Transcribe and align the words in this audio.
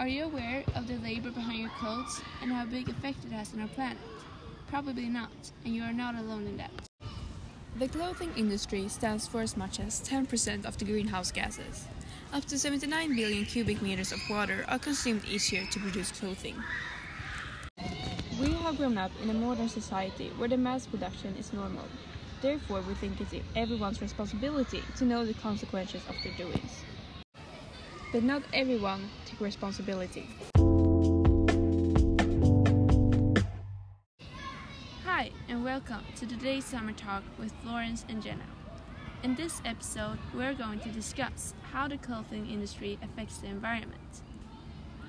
Are 0.00 0.06
you 0.06 0.26
aware 0.26 0.62
of 0.76 0.86
the 0.86 0.96
labor 0.98 1.32
behind 1.32 1.58
your 1.58 1.70
clothes 1.70 2.20
and 2.40 2.52
how 2.52 2.64
big 2.64 2.88
effect 2.88 3.24
it 3.24 3.32
has 3.32 3.52
on 3.52 3.60
our 3.60 3.66
planet? 3.66 3.98
Probably 4.68 5.06
not, 5.06 5.32
and 5.64 5.74
you 5.74 5.82
are 5.82 5.92
not 5.92 6.14
alone 6.14 6.46
in 6.46 6.56
that. 6.58 6.70
The 7.80 7.88
clothing 7.88 8.32
industry 8.36 8.86
stands 8.86 9.26
for 9.26 9.40
as 9.40 9.56
much 9.56 9.80
as 9.80 10.00
10% 10.08 10.66
of 10.66 10.78
the 10.78 10.84
greenhouse 10.84 11.32
gases. 11.32 11.86
Up 12.32 12.44
to 12.44 12.56
79 12.56 13.16
billion 13.16 13.44
cubic 13.44 13.82
meters 13.82 14.12
of 14.12 14.20
water 14.30 14.64
are 14.68 14.78
consumed 14.78 15.22
each 15.28 15.52
year 15.52 15.66
to 15.72 15.80
produce 15.80 16.12
clothing. 16.12 16.54
We 18.40 18.52
have 18.52 18.76
grown 18.76 18.98
up 18.98 19.10
in 19.20 19.30
a 19.30 19.34
modern 19.34 19.68
society 19.68 20.30
where 20.36 20.48
the 20.48 20.56
mass 20.56 20.86
production 20.86 21.34
is 21.40 21.52
normal. 21.52 21.84
Therefore, 22.40 22.82
we 22.82 22.94
think 22.94 23.20
it's 23.20 23.34
everyone's 23.56 24.00
responsibility 24.00 24.80
to 24.98 25.04
know 25.04 25.26
the 25.26 25.34
consequences 25.34 26.02
of 26.08 26.14
their 26.22 26.34
doings. 26.34 26.84
But 28.10 28.22
not 28.22 28.42
everyone 28.54 29.10
take 29.26 29.38
responsibility. 29.38 30.30
Hi, 35.04 35.30
and 35.46 35.62
welcome 35.62 36.00
to 36.16 36.26
today's 36.26 36.64
summer 36.64 36.92
talk 36.92 37.22
with 37.38 37.52
Florence 37.62 38.06
and 38.08 38.22
Jenna. 38.22 38.46
In 39.22 39.34
this 39.34 39.60
episode, 39.66 40.16
we're 40.34 40.54
going 40.54 40.80
to 40.80 40.88
discuss 40.88 41.52
how 41.70 41.86
the 41.86 41.98
clothing 41.98 42.48
industry 42.48 42.98
affects 43.02 43.38
the 43.38 43.48
environment. 43.48 44.22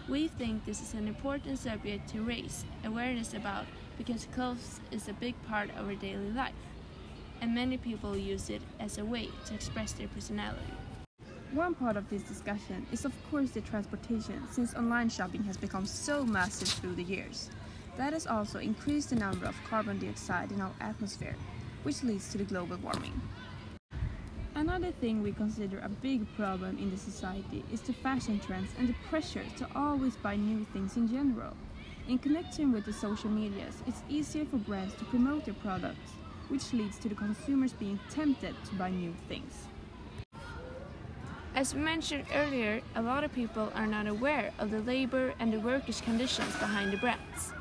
We 0.10 0.28
think 0.28 0.66
this 0.66 0.82
is 0.82 0.94
an 0.94 1.08
important 1.08 1.58
subject 1.60 2.10
to 2.10 2.22
raise 2.22 2.66
awareness 2.84 3.34
about 3.34 3.66
because 3.98 4.28
clothes 4.36 4.82
is 4.92 5.08
a 5.08 5.14
big 5.14 5.36
part 5.48 5.70
of 5.78 5.88
our 5.88 5.96
daily 5.96 6.32
life, 6.32 6.52
and 7.40 7.56
many 7.56 7.78
people 7.78 8.18
use 8.18 8.50
it 8.50 8.62
as 8.78 8.98
a 8.98 9.06
way 9.06 9.30
to 9.46 9.54
express 9.54 9.94
their 9.94 10.10
personality. 10.10 10.74
One 11.54 11.74
part 11.74 11.98
of 11.98 12.08
this 12.12 12.22
discussion 12.22 12.86
is, 12.92 13.06
of 13.06 13.32
course, 13.32 13.50
the 13.50 13.62
transportation, 13.62 14.48
since 14.52 14.76
online 14.76 15.10
shopping 15.10 15.44
has 15.46 15.58
become 15.58 15.88
so 15.88 16.24
massive 16.24 16.68
through 16.68 16.94
the 16.94 17.04
years. 17.04 17.50
That 17.98 18.14
has 18.14 18.28
also 18.28 18.60
increased 18.60 19.10
the 19.10 19.16
number 19.16 19.48
of 19.48 19.56
carbon 19.68 19.98
dioxide 19.98 20.52
in 20.52 20.62
our 20.62 20.74
atmosphere, 20.80 21.36
which 21.82 22.04
leads 22.04 22.32
to 22.32 22.38
the 22.38 22.44
global 22.44 22.78
warming. 22.78 23.20
Another 24.54 24.92
thing 24.92 25.24
we 25.24 25.32
consider 25.32 25.80
a 25.80 25.90
big 25.90 26.24
problem 26.36 26.78
in 26.78 26.92
the 26.92 26.98
society 26.98 27.66
is 27.74 27.82
the 27.82 27.94
fashion 27.94 28.40
trends 28.40 28.70
and 28.78 28.88
the 28.88 28.96
pressure 29.10 29.46
to 29.58 29.68
always 29.76 30.16
buy 30.18 30.36
new 30.36 30.68
things 30.72 30.98
in 30.98 31.10
general. 31.10 31.58
In 32.08 32.20
connection 32.20 32.72
with 32.72 32.86
the 32.86 32.94
social 32.94 33.30
medias, 33.32 33.82
it's 33.88 34.04
easier 34.08 34.46
for 34.46 34.58
brands 34.58 34.94
to 34.96 35.06
promote 35.06 35.46
their 35.46 35.56
products, 35.56 36.12
which 36.50 36.74
leads 36.74 37.00
to 37.00 37.10
the 37.10 37.16
consumers 37.16 37.74
being 37.74 38.00
tempted 38.12 38.54
to 38.66 38.76
buy 38.76 38.92
new 38.92 39.16
things. 39.28 39.66
As 41.60 41.76
mentioned 41.76 42.24
earlier, 42.34 42.80
a 42.96 43.02
lot 43.02 43.26
of 43.26 43.34
people 43.34 43.70
are 43.76 43.86
not 43.86 44.08
aware 44.08 44.54
of 44.60 44.72
the 44.72 44.80
labor 44.80 45.34
and 45.40 45.52
the 45.52 45.60
workers' 45.60 46.00
conditions 46.00 46.56
behind 46.56 46.94
the 46.94 46.98
brands. 46.98 47.52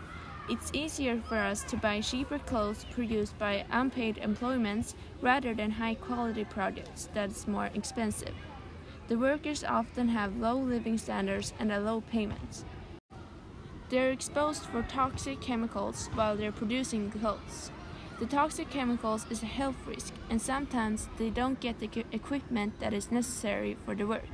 It's 0.49 0.71
easier 0.73 1.21
for 1.29 1.35
us 1.35 1.65
to 1.65 1.77
buy 1.77 2.01
cheaper 2.01 2.39
clothes 2.39 2.87
produced 2.93 3.37
by 3.41 3.65
unpaid 3.73 4.19
employments 4.19 4.95
rather 5.21 5.53
than 5.53 5.73
high 5.73 5.97
quality 5.97 6.45
products 6.45 7.09
that's 7.13 7.49
more 7.49 7.71
expensive. 7.75 8.37
The 9.09 9.19
workers 9.19 9.65
often 9.65 10.11
have 10.11 10.37
low 10.37 10.57
living 10.57 10.97
standards 10.97 11.53
and 11.59 11.73
a 11.73 11.81
low 11.81 12.01
payment. 12.01 12.62
They're 13.89 14.12
exposed 14.12 14.62
for 14.67 14.83
toxic 14.83 15.41
chemicals 15.41 16.09
while 16.15 16.37
they're 16.37 16.53
producing 16.53 17.11
clothes. 17.11 17.73
The 18.19 18.27
toxic 18.27 18.71
chemicals 18.71 19.27
is 19.31 19.43
a 19.43 19.47
health 19.47 19.77
risk 19.87 20.13
and 20.29 20.41
sometimes 20.41 21.09
they 21.19 21.31
don't 21.31 21.61
get 21.61 21.79
the 21.79 22.05
equipment 22.13 22.81
that 22.81 22.93
is 22.93 23.13
necessary 23.13 23.77
for 23.85 23.95
the 23.95 24.07
work, 24.07 24.29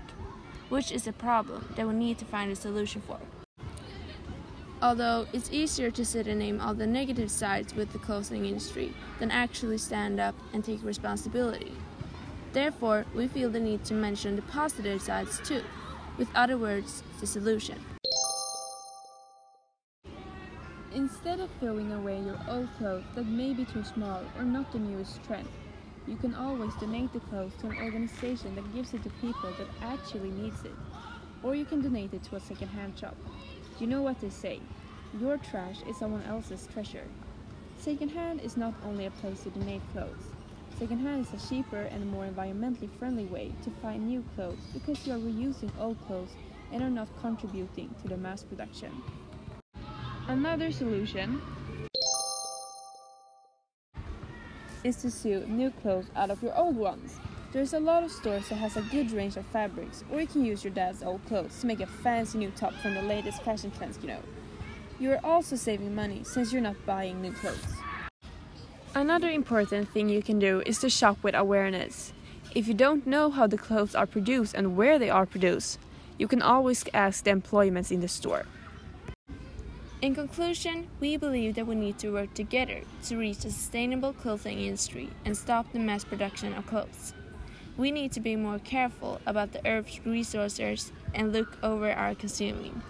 which 0.69 0.91
is 0.91 1.07
a 1.07 1.13
problem 1.13 1.73
that 1.77 1.87
we 1.87 1.95
need 1.95 2.19
to 2.19 2.25
find 2.25 2.51
a 2.51 2.57
solution 2.57 3.03
for 3.03 3.21
although 4.85 5.27
it's 5.33 5.51
easier 5.51 5.91
to 5.91 6.05
sit 6.05 6.27
and 6.27 6.39
name 6.39 6.61
all 6.61 6.75
the 6.75 6.87
negative 6.87 7.31
sides 7.31 7.75
with 7.75 7.91
the 7.93 7.99
clothing 7.99 8.45
industry 8.45 8.93
than 9.19 9.31
actually 9.31 9.79
stand 9.79 10.21
up 10.21 10.35
and 10.53 10.63
take 10.63 10.85
responsibility. 10.85 11.73
Therefore, 12.53 13.07
we 13.15 13.27
feel 13.27 13.49
the 13.49 13.61
need 13.61 13.83
to 13.87 13.95
mention 13.95 14.37
the 14.37 14.43
positive 14.43 15.01
sides 15.01 15.41
too, 15.43 15.63
with 16.19 16.29
other 16.35 16.59
words, 16.59 17.03
the 17.19 17.27
solution. 17.27 17.94
Instead 20.95 21.41
of 21.41 21.51
throwing 21.59 21.91
away 21.93 22.21
your 22.21 22.39
old 22.49 22.69
clothes 22.79 23.03
that 23.17 23.27
may 23.27 23.53
be 23.53 23.65
too 23.65 23.83
small 23.83 24.23
or 24.39 24.45
not 24.45 24.71
the 24.71 24.79
newest 24.79 25.25
trend, 25.25 25.49
you 26.07 26.17
can 26.17 26.33
always 26.37 26.73
donate 26.75 27.13
the 27.13 27.19
clothes 27.19 27.53
to 27.61 27.67
an 27.67 27.77
organization 27.83 28.55
that 28.55 28.73
gives 28.73 28.95
it 28.95 29.03
to 29.03 29.11
people 29.21 29.51
that 29.59 29.67
actually 29.83 30.31
needs 30.31 30.65
it. 30.65 30.75
Or 31.43 31.57
you 31.57 31.65
can 31.65 31.83
donate 31.83 32.15
it 32.15 32.23
to 32.25 32.37
a 32.37 32.41
second-hand 32.41 32.97
shop. 32.97 33.17
You 33.81 33.89
know 33.89 34.03
what 34.03 34.21
they 34.21 34.31
say 34.31 34.61
your 35.21 35.37
trash 35.37 35.79
is 35.89 35.97
someone 35.97 36.23
else's 36.29 36.69
treasure. 36.73 37.07
Secondhand 37.77 38.41
is 38.41 38.57
not 38.57 38.75
only 38.87 39.07
a 39.07 39.11
place 39.11 39.43
to 39.43 39.51
donate 39.51 39.83
clothes. 39.93 40.31
Secondhand 40.79 41.27
is 41.27 41.43
a 41.43 41.49
cheaper 41.49 41.89
and 41.91 42.09
more 42.11 42.25
environmentally 42.25 42.89
friendly 42.99 43.25
way 43.25 43.53
to 43.65 43.71
find 43.83 44.07
new 44.07 44.25
clothes 44.37 44.63
because 44.73 45.05
you 45.05 45.13
are 45.13 45.19
reusing 45.19 45.71
old 45.81 45.97
clothes 46.07 46.37
and 46.73 46.83
are 46.83 46.91
not 46.91 47.09
contributing 47.21 47.93
to 48.03 48.09
the 48.09 48.17
mass 48.17 48.45
production. 48.45 48.91
Another 50.27 50.73
solution 50.73 51.39
is 54.83 54.97
to 54.97 55.11
sew 55.11 55.45
new 55.47 55.71
clothes 55.71 56.07
out 56.17 56.31
of 56.31 56.43
your 56.43 56.57
old 56.57 56.77
ones. 56.77 57.19
There's 57.53 57.75
a 57.75 57.79
lot 57.79 58.03
of 58.03 58.11
stores 58.11 58.49
that 58.49 58.55
has 58.55 58.79
a 58.79 58.83
good 58.83 59.13
range 59.13 59.37
of 59.37 59.45
fabrics, 59.47 60.03
or 60.11 60.23
you 60.23 60.27
can 60.27 60.43
use 60.43 60.65
your 60.65 60.73
dad's 60.73 61.03
old 61.03 61.23
clothes 61.27 61.61
to 61.61 61.67
make 61.67 61.81
a 61.81 61.87
fancy 61.87 62.39
new 62.39 62.51
top 62.57 62.73
from 62.75 62.95
the 62.95 63.03
latest 63.03 63.43
fashion 63.43 63.71
trends 63.71 63.99
you 64.01 64.09
know. 64.09 64.21
You 64.99 65.13
are 65.13 65.21
also 65.23 65.57
saving 65.57 65.95
money 65.95 66.25
since 66.25 66.55
you're 66.55 66.63
not 66.63 66.87
buying 66.87 67.21
new 67.21 67.33
clothes. 67.33 67.77
Another 68.95 69.29
important 69.29 69.91
thing 69.91 70.09
you 70.09 70.23
can 70.23 70.39
do 70.39 70.63
is 70.65 70.79
to 70.79 70.89
shop 70.89 71.19
with 71.23 71.35
awareness. 71.35 72.15
If 72.55 72.67
you 72.67 72.73
don't 72.73 73.07
know 73.07 73.29
how 73.31 73.47
the 73.47 73.59
clothes 73.59 73.95
are 73.95 74.07
produced 74.07 74.55
and 74.55 74.75
where 74.75 74.99
they 74.99 75.11
are 75.11 75.27
produced, 75.27 75.79
you 76.17 76.29
can 76.29 76.41
always 76.41 76.83
ask 76.95 77.25
the 77.25 77.31
employments 77.31 77.91
in 77.91 78.01
the 78.01 78.09
store. 78.09 78.47
In 80.05 80.15
conclusion, 80.15 80.89
we 81.01 81.17
believe 81.17 81.55
that 81.55 81.67
we 81.67 81.75
need 81.75 81.99
to 82.01 82.11
work 82.11 82.35
together 82.35 82.83
to 83.05 83.17
reach 83.17 83.39
a 83.39 83.51
sustainable 83.51 84.13
clothing 84.13 84.61
industry 84.61 85.09
and 85.25 85.35
stop 85.35 85.73
the 85.73 85.79
mass 85.79 86.05
production 86.05 86.53
of 86.53 86.67
clothes. 86.67 87.15
We 87.79 87.91
need 87.91 88.13
to 88.13 88.21
be 88.21 88.37
more 88.37 88.59
careful 88.59 89.23
about 89.25 89.53
the 89.53 89.67
Earth's 89.67 90.05
resources 90.05 90.93
and 91.15 91.33
look 91.33 91.57
over 91.63 91.91
our 91.91 92.15
consuming. 92.15 92.83